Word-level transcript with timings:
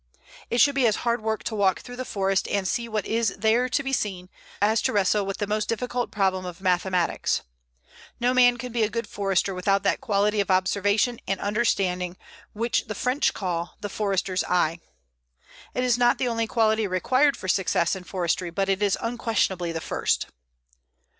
It 0.49 0.57
should 0.59 0.73
be 0.73 0.87
as 0.87 0.95
hard 1.05 1.21
work 1.21 1.43
to 1.43 1.53
walk 1.53 1.81
through 1.81 1.97
the 1.97 2.05
forest, 2.05 2.47
and 2.47 2.67
see 2.67 2.89
what 2.89 3.05
is 3.05 3.35
there 3.37 3.69
to 3.69 3.83
be 3.83 3.93
seen, 3.93 4.29
as 4.59 4.81
to 4.81 4.91
wrestle 4.93 5.27
with 5.27 5.37
the 5.37 5.45
most 5.45 5.69
difficult 5.69 6.09
problem 6.09 6.43
of 6.43 6.59
mathematics. 6.59 7.43
No 8.19 8.33
man 8.33 8.57
can 8.57 8.71
be 8.71 8.81
a 8.81 8.89
good 8.89 9.05
Forester 9.07 9.53
without 9.53 9.83
that 9.83 10.01
quality 10.01 10.39
of 10.39 10.49
observation 10.49 11.19
and 11.27 11.39
understanding 11.39 12.17
which 12.53 12.85
the 12.87 12.95
French 12.95 13.35
call 13.35 13.77
"the 13.81 13.89
forester's 13.89 14.43
eye." 14.45 14.79
It 15.75 15.83
is 15.83 15.99
not 15.99 16.17
the 16.17 16.27
only 16.27 16.47
quality 16.47 16.87
required 16.87 17.37
for 17.37 17.47
success 17.47 17.95
in 17.95 18.03
forestry, 18.03 18.49
but 18.49 18.69
it 18.69 18.81
is 18.81 18.97
unquestionably 19.01 19.71
the 19.71 19.81
first. 19.81 20.25